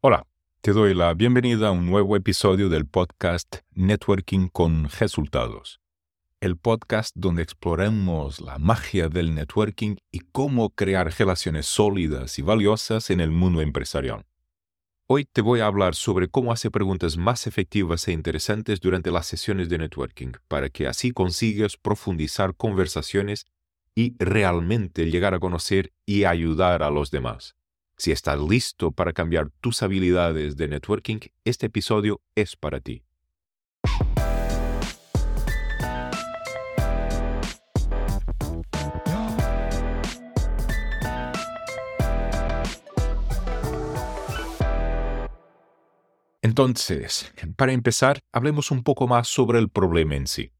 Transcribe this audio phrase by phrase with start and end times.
[0.00, 0.28] Hola,
[0.60, 5.80] te doy la bienvenida a un nuevo episodio del podcast Networking con Resultados,
[6.40, 13.10] el podcast donde exploramos la magia del networking y cómo crear relaciones sólidas y valiosas
[13.10, 14.24] en el mundo empresarial.
[15.08, 19.26] Hoy te voy a hablar sobre cómo hacer preguntas más efectivas e interesantes durante las
[19.26, 23.46] sesiones de networking, para que así consigas profundizar conversaciones
[23.96, 27.57] y realmente llegar a conocer y ayudar a los demás.
[28.00, 33.02] Si estás listo para cambiar tus habilidades de networking, este episodio es para ti.
[46.40, 50.52] Entonces, para empezar, hablemos un poco más sobre el problema en sí.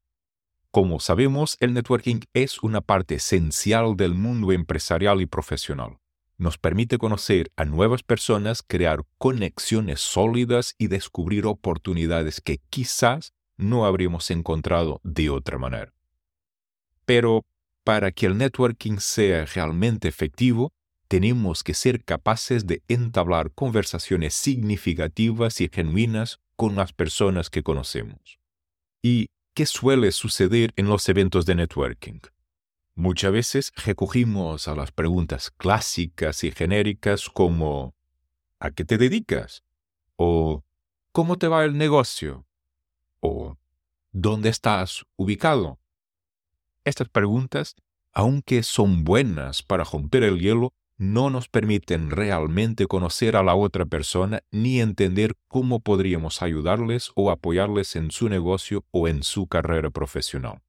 [0.71, 5.99] Como sabemos, el networking es una parte esencial del mundo empresarial y profesional.
[6.39, 13.85] Nos permite conocer a nuevas personas, crear conexiones sólidas y descubrir oportunidades que quizás no
[13.85, 15.93] habríamos encontrado de otra manera.
[17.05, 17.45] Pero
[17.83, 20.73] para que el networking sea realmente efectivo,
[21.07, 28.39] tenemos que ser capaces de entablar conversaciones significativas y genuinas con las personas que conocemos.
[29.03, 32.21] Y ¿Qué suele suceder en los eventos de networking?
[32.99, 37.95] Muchas veces recogimos a las preguntas clásicas y genéricas como
[38.59, 39.63] ¿a qué te dedicas?
[40.17, 40.65] o
[41.13, 42.45] ¿cómo te va el negocio?
[43.21, 43.57] o
[44.11, 45.79] ¿dónde estás ubicado?
[46.83, 47.77] Estas preguntas,
[48.11, 53.85] aunque son buenas para romper el hielo, no nos permiten realmente conocer a la otra
[53.85, 59.89] persona ni entender cómo podríamos ayudarles o apoyarles en su negocio o en su carrera
[59.89, 60.61] profesional.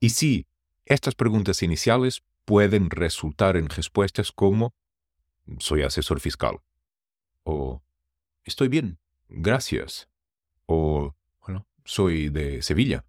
[0.00, 0.46] Y sí,
[0.88, 4.74] estas preguntas iniciales pueden resultar en respuestas como
[5.58, 6.60] soy asesor fiscal
[7.44, 7.82] o
[8.44, 10.08] estoy bien, gracias
[10.66, 11.14] o
[11.46, 13.04] bueno, soy de Sevilla.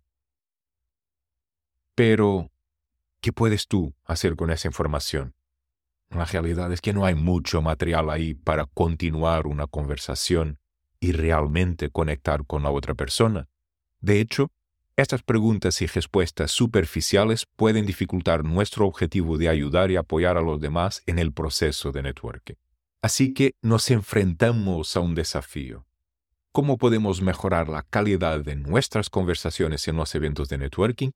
[1.96, 2.52] Pero,
[3.22, 5.34] ¿qué puedes tú hacer con esa información?
[6.10, 10.60] La realidad es que no hay mucho material ahí para continuar una conversación
[11.00, 13.48] y realmente conectar con la otra persona.
[14.00, 14.52] De hecho,
[15.02, 20.60] estas preguntas y respuestas superficiales pueden dificultar nuestro objetivo de ayudar y apoyar a los
[20.60, 22.56] demás en el proceso de networking.
[23.02, 25.86] Así que nos enfrentamos a un desafío.
[26.52, 31.12] ¿Cómo podemos mejorar la calidad de nuestras conversaciones en los eventos de networking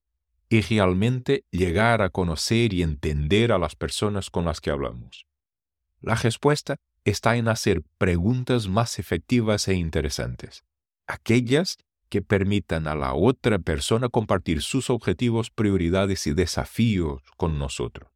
[0.47, 5.25] y realmente llegar a conocer y entender a las personas con las que hablamos?
[5.99, 10.63] La respuesta está en hacer preguntas más efectivas e interesantes,
[11.07, 11.77] aquellas
[12.13, 18.07] que permitan a la otra persona compartir sus objetivos, prioridades y desafíos con nosotros.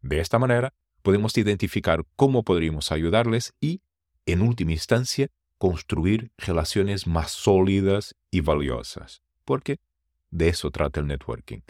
[0.00, 3.82] De esta manera, podemos identificar cómo podríamos ayudarles y,
[4.24, 9.80] en última instancia, construir relaciones más sólidas y valiosas, porque
[10.30, 11.60] de eso trata el networking.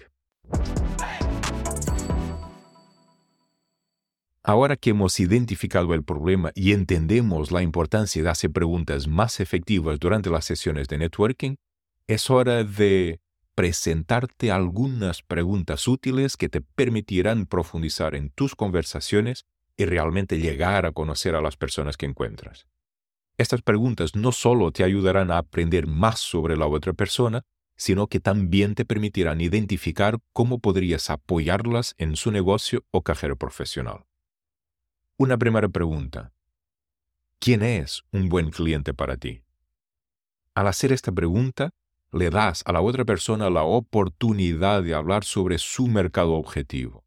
[4.49, 9.99] Ahora que hemos identificado el problema y entendemos la importancia de hacer preguntas más efectivas
[9.99, 11.57] durante las sesiones de networking,
[12.07, 13.19] es hora de
[13.57, 19.47] presentarte algunas preguntas útiles que te permitirán profundizar en tus conversaciones
[19.77, 22.69] y realmente llegar a conocer a las personas que encuentras.
[23.39, 27.43] Estas preguntas no solo te ayudarán a aprender más sobre la otra persona,
[27.77, 34.06] sino que también te permitirán identificar cómo podrías apoyarlas en su negocio o carrera profesional.
[35.19, 36.35] Una primera pregunta.
[37.39, 39.41] ¿Quién es un buen cliente para ti?
[40.55, 41.71] Al hacer esta pregunta,
[42.13, 47.07] le das a la otra persona la oportunidad de hablar sobre su mercado objetivo,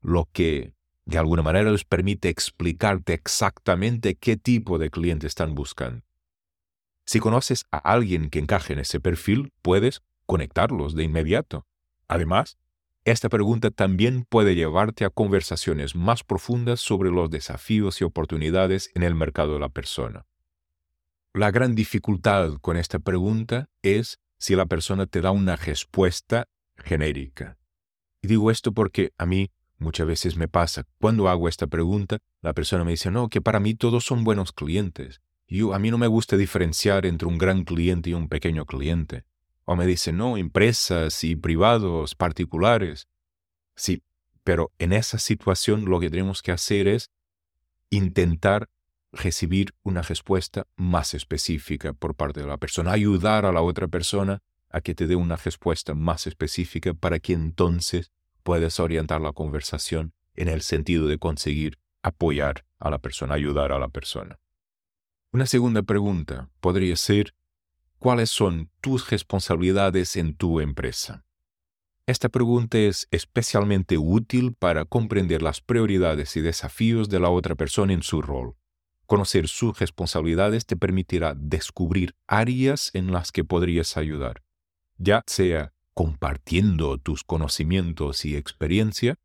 [0.00, 0.74] lo que
[1.06, 6.04] de alguna manera les permite explicarte exactamente qué tipo de cliente están buscando.
[7.04, 11.66] Si conoces a alguien que encaje en ese perfil, puedes conectarlos de inmediato.
[12.06, 12.58] Además,
[13.04, 19.02] esta pregunta también puede llevarte a conversaciones más profundas sobre los desafíos y oportunidades en
[19.02, 20.26] el mercado de la persona.
[21.32, 27.56] La gran dificultad con esta pregunta es si la persona te da una respuesta genérica.
[28.20, 32.52] Y digo esto porque a mí muchas veces me pasa, cuando hago esta pregunta, la
[32.52, 35.20] persona me dice, no, que para mí todos son buenos clientes.
[35.72, 39.24] A mí no me gusta diferenciar entre un gran cliente y un pequeño cliente.
[39.70, 43.06] O me dicen, no, empresas y privados, particulares.
[43.76, 44.02] Sí,
[44.42, 47.12] pero en esa situación lo que tenemos que hacer es
[47.88, 48.68] intentar
[49.12, 54.42] recibir una respuesta más específica por parte de la persona, ayudar a la otra persona
[54.70, 58.10] a que te dé una respuesta más específica para que entonces
[58.42, 63.78] puedas orientar la conversación en el sentido de conseguir apoyar a la persona, ayudar a
[63.78, 64.40] la persona.
[65.30, 67.34] Una segunda pregunta podría ser,
[68.00, 71.24] ¿cuáles son tus responsabilidades en tu empresa?
[72.06, 77.92] Esta pregunta es especialmente útil para comprender las prioridades y desafíos de la otra persona
[77.92, 78.56] en su rol.
[79.06, 84.42] Conocer sus responsabilidades te permitirá descubrir áreas en las que podrías ayudar,
[84.96, 89.18] ya sea compartiendo tus conocimientos y experiencia,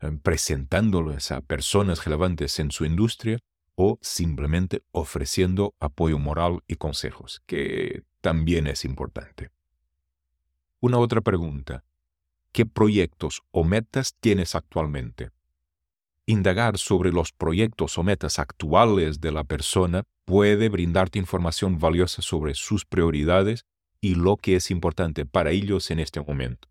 [0.00, 3.38] eh, presentándolos a personas relevantes en su industria
[3.74, 9.50] o simplemente ofreciendo apoyo moral y consejos, que también es importante.
[10.80, 11.84] Una otra pregunta.
[12.52, 15.30] ¿Qué proyectos o metas tienes actualmente?
[16.26, 22.54] Indagar sobre los proyectos o metas actuales de la persona puede brindarte información valiosa sobre
[22.54, 23.66] sus prioridades
[24.00, 26.68] y lo que es importante para ellos en este momento.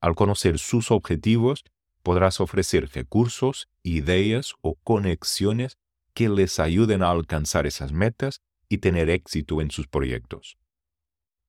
[0.00, 1.64] Al conocer sus objetivos,
[2.02, 5.76] podrás ofrecer recursos, ideas o conexiones
[6.14, 8.40] que les ayuden a alcanzar esas metas
[8.70, 10.56] y tener éxito en sus proyectos.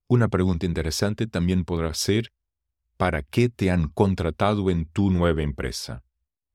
[0.08, 2.32] Una pregunta interesante también podrá ser,
[2.98, 6.02] ¿para qué te han contratado en tu nueva empresa?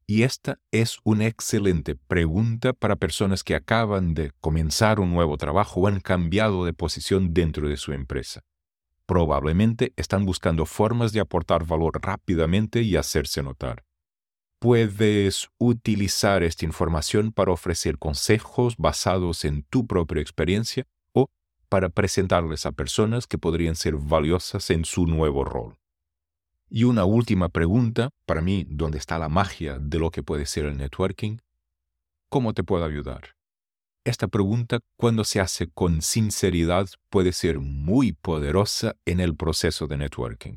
[0.06, 5.82] Y esta es una excelente pregunta para personas que acaban de comenzar un nuevo trabajo
[5.82, 8.42] o han cambiado de posición dentro de su empresa.
[9.06, 13.87] Probablemente están buscando formas de aportar valor rápidamente y hacerse notar.
[14.60, 21.30] Puedes utilizar esta información para ofrecer consejos basados en tu propia experiencia o
[21.70, 25.78] para presentarles a personas que podrían ser valiosas en su nuevo rol.
[26.70, 30.66] Y una última pregunta, para mí, donde está la magia de lo que puede ser
[30.66, 31.38] el networking.
[32.28, 33.36] ¿Cómo te puedo ayudar?
[34.06, 39.98] Esta pregunta, cuando se hace con sinceridad, puede ser muy poderosa en el proceso de
[39.98, 40.56] networking.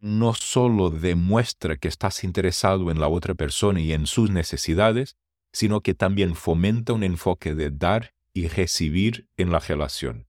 [0.00, 5.16] No solo demuestra que estás interesado en la otra persona y en sus necesidades,
[5.52, 10.28] sino que también fomenta un enfoque de dar y recibir en la relación.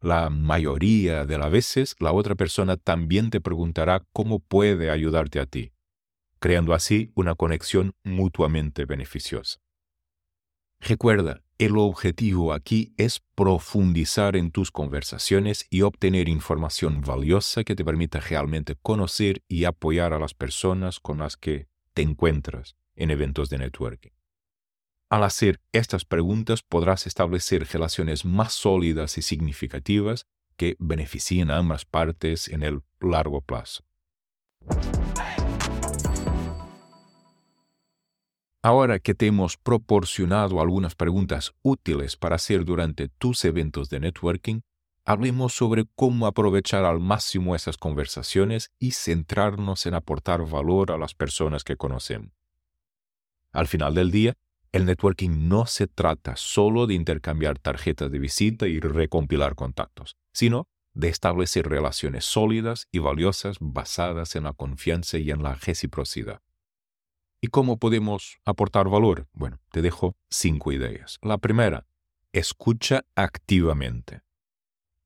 [0.00, 5.46] La mayoría de las veces la otra persona también te preguntará cómo puede ayudarte a
[5.46, 5.72] ti,
[6.40, 9.58] creando así una conexión mutuamente beneficiosa.
[10.80, 17.84] Recuerda, el objetivo aquí es profundizar en tus conversaciones y obtener información valiosa que te
[17.84, 23.48] permita realmente conocer y apoyar a las personas con las que te encuentras en eventos
[23.48, 24.10] de networking.
[25.08, 30.26] Al hacer estas preguntas podrás establecer relaciones más sólidas y significativas
[30.56, 33.84] que beneficien a ambas partes en el largo plazo.
[38.66, 44.62] Ahora que te hemos proporcionado algunas preguntas útiles para hacer durante tus eventos de networking,
[45.04, 51.14] hablemos sobre cómo aprovechar al máximo esas conversaciones y centrarnos en aportar valor a las
[51.14, 52.32] personas que conocemos.
[53.52, 54.34] Al final del día,
[54.72, 60.66] el networking no se trata solo de intercambiar tarjetas de visita y recompilar contactos, sino
[60.92, 66.40] de establecer relaciones sólidas y valiosas basadas en la confianza y en la reciprocidad.
[67.46, 69.28] ¿Y cómo podemos aportar valor?
[69.32, 71.16] Bueno, te dejo cinco ideas.
[71.22, 71.86] La primera,
[72.32, 74.22] escucha activamente.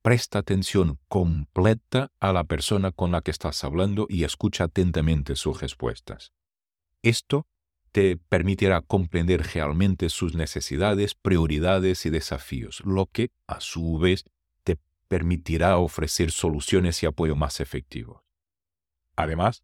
[0.01, 5.61] Presta atención completa a la persona con la que estás hablando y escucha atentamente sus
[5.61, 6.33] respuestas.
[7.03, 7.47] Esto
[7.93, 14.25] te permitirá comprender realmente sus necesidades, prioridades y desafíos, lo que, a su vez,
[14.65, 18.23] te permitirá ofrecer soluciones y apoyo más efectivos.
[19.15, 19.63] Además,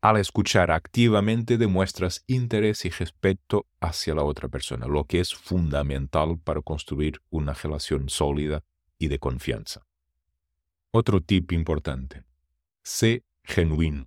[0.00, 6.38] al escuchar activamente demuestras interés y respeto hacia la otra persona, lo que es fundamental
[6.38, 8.62] para construir una relación sólida
[8.98, 9.86] y de confianza.
[10.90, 12.24] Otro tip importante.
[12.82, 14.06] Sé genuino.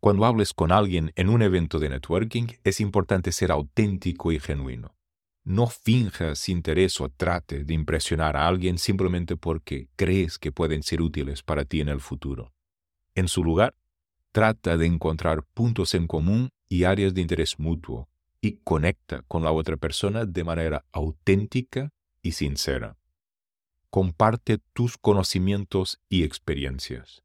[0.00, 4.94] Cuando hables con alguien en un evento de networking, es importante ser auténtico y genuino.
[5.42, 11.00] No finjas interés o trate de impresionar a alguien simplemente porque crees que pueden ser
[11.00, 12.52] útiles para ti en el futuro.
[13.14, 13.74] En su lugar,
[14.36, 18.10] trata de encontrar puntos en común y áreas de interés mutuo
[18.42, 22.98] y conecta con la otra persona de manera auténtica y sincera.
[23.88, 27.22] Comparte tus conocimientos y experiencias.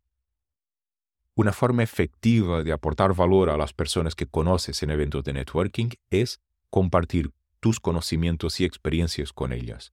[1.35, 5.89] Una forma efectiva de aportar valor a las personas que conoces en eventos de networking
[6.11, 6.39] es
[6.69, 9.91] compartir tus conocimientos y experiencias con ellas.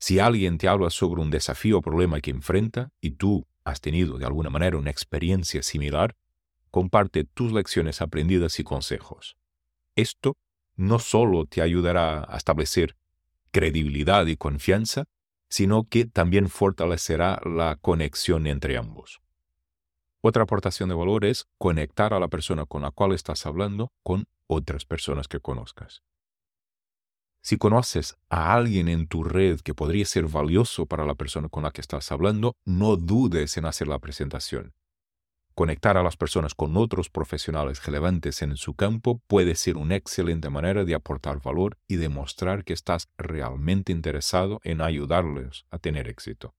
[0.00, 4.18] Si alguien te habla sobre un desafío o problema que enfrenta y tú has tenido
[4.18, 6.16] de alguna manera una experiencia similar,
[6.70, 9.36] comparte tus lecciones aprendidas y consejos.
[9.96, 10.36] Esto
[10.76, 12.96] no solo te ayudará a establecer
[13.50, 15.04] credibilidad y confianza,
[15.48, 19.20] sino que también fortalecerá la conexión entre ambos.
[20.20, 24.26] Otra aportación de valor es conectar a la persona con la cual estás hablando con
[24.46, 26.02] otras personas que conozcas.
[27.40, 31.62] Si conoces a alguien en tu red que podría ser valioso para la persona con
[31.62, 34.74] la que estás hablando, no dudes en hacer la presentación.
[35.58, 40.50] Conectar a las personas con otros profesionales relevantes en su campo puede ser una excelente
[40.50, 46.54] manera de aportar valor y demostrar que estás realmente interesado en ayudarles a tener éxito.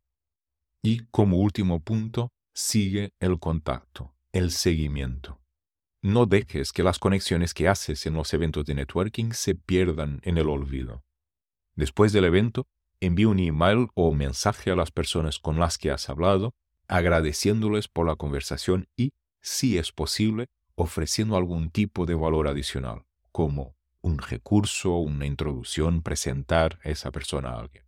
[0.84, 5.40] Y como último punto, sigue el contacto, el seguimiento.
[6.04, 10.38] No dejes que las conexiones que haces en los eventos de networking se pierdan en
[10.38, 11.06] el olvido.
[11.74, 12.68] Después del evento,
[13.00, 16.54] envía un email o mensaje a las personas con las que has hablado
[16.90, 23.76] agradeciéndoles por la conversación y, si es posible, ofreciendo algún tipo de valor adicional, como
[24.02, 27.86] un recurso, una introducción, presentar a esa persona a alguien.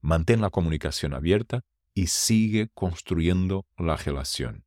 [0.00, 1.62] Mantén la comunicación abierta
[1.94, 4.64] y sigue construyendo la relación.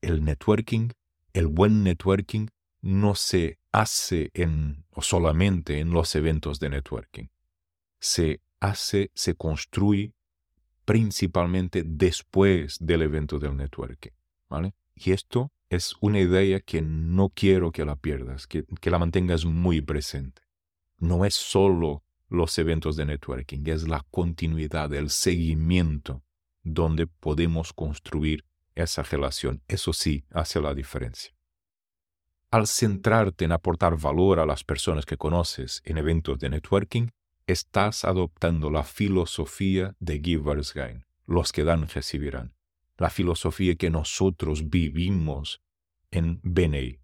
[0.00, 0.90] El networking,
[1.32, 2.48] el buen networking,
[2.80, 7.26] no se hace en o solamente en los eventos de networking.
[7.98, 10.14] Se hace, se construye
[10.92, 14.10] principalmente después del evento del networking.
[14.50, 14.74] ¿vale?
[14.94, 19.46] Y esto es una idea que no quiero que la pierdas, que, que la mantengas
[19.46, 20.42] muy presente.
[20.98, 26.22] No es solo los eventos de networking, es la continuidad, el seguimiento
[26.62, 28.44] donde podemos construir
[28.74, 29.62] esa relación.
[29.68, 31.34] Eso sí hace la diferencia.
[32.50, 37.06] Al centrarte en aportar valor a las personas que conoces en eventos de networking,
[37.46, 41.04] estás adoptando la filosofía de Givers Gain.
[41.26, 42.54] Los que dan recibirán.
[42.98, 45.62] La filosofía que nosotros vivimos
[46.10, 47.00] en BNI.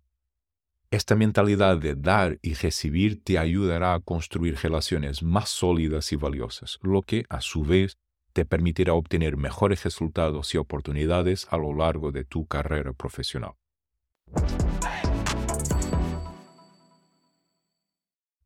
[0.91, 6.79] Esta mentalidad de dar y recibir te ayudará a construir relaciones más sólidas y valiosas,
[6.83, 7.99] lo que a su vez
[8.33, 13.53] te permitirá obtener mejores resultados y oportunidades a lo largo de tu carrera profesional.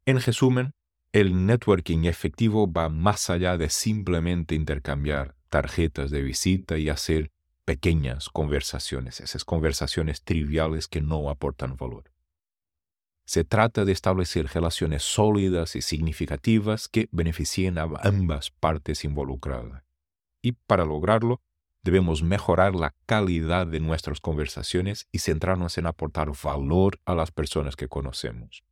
[0.04, 0.75] En resumen,
[1.12, 7.31] el networking efectivo va más allá de simplemente intercambiar tarjetas de visita y hacer
[7.66, 12.11] pequeñas conversaciones, esas conversaciones triviales que no aportan valor.
[13.26, 19.85] Se trata de establecer relaciones sólidas y significativas que beneficien a ambas partes involucradas.
[20.40, 21.42] Y para lograrlo,
[21.83, 27.76] debemos mejorar la calidad de nuestras conversaciones y centrarnos en aportar valor a las personas
[27.76, 28.64] que conocemos.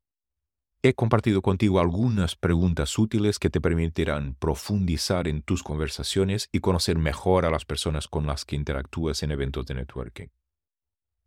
[0.83, 6.97] He compartido contigo algunas preguntas útiles que te permitirán profundizar en tus conversaciones y conocer
[6.97, 10.29] mejor a las personas con las que interactúas en eventos de networking.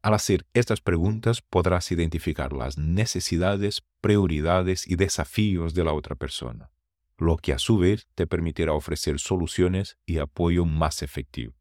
[0.02, 6.72] Al hacer estas preguntas podrás identificar las necesidades, prioridades y desafíos de la otra persona,
[7.20, 11.54] lo que a su vez te permitirá ofrecer soluciones y apoyo más efectivo.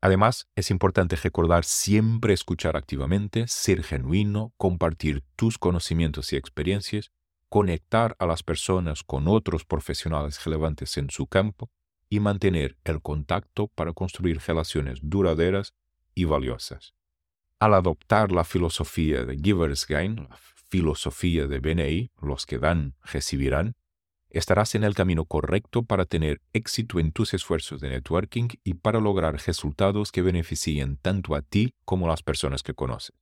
[0.00, 7.10] Además, es importante recordar siempre escuchar activamente, ser genuino, compartir tus conocimientos y experiencias,
[7.48, 11.70] conectar a las personas con otros profesionales relevantes en su campo
[12.08, 15.74] y mantener el contacto para construir relaciones duraderas
[16.14, 16.94] y valiosas.
[17.58, 20.38] Al adoptar la filosofía de Givers Gain, la
[20.70, 23.74] filosofía de BNI, los que dan recibirán,
[24.30, 29.00] estarás en el camino correcto para tener éxito en tus esfuerzos de networking y para
[29.00, 33.16] lograr resultados que beneficien tanto a ti como a las personas que conoces.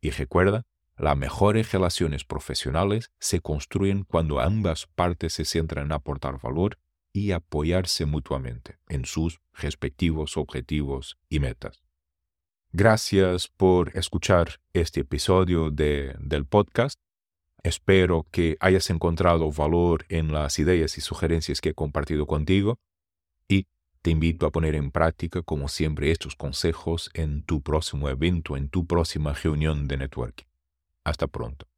[0.00, 0.62] Y recuerda,
[0.96, 6.78] las mejores relaciones profesionales se construyen cuando ambas partes se centran en aportar valor
[7.12, 11.82] y apoyarse mutuamente en sus respectivos objetivos y metas.
[12.72, 17.00] Gracias por escuchar este episodio del podcast
[17.62, 22.78] Espero que hayas encontrado valor en las ideas y sugerencias que he compartido contigo
[23.48, 23.66] y
[24.02, 28.70] te invito a poner en práctica, como siempre, estos consejos en tu próximo evento, en
[28.70, 30.46] tu próxima reunión de networking.
[31.04, 31.69] Hasta pronto.